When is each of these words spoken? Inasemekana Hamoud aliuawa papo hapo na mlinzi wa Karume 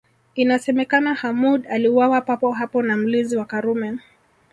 Inasemekana 0.35 1.13
Hamoud 1.13 1.67
aliuawa 1.67 2.21
papo 2.21 2.51
hapo 2.51 2.81
na 2.81 2.97
mlinzi 2.97 3.37
wa 3.37 3.45
Karume 3.45 3.99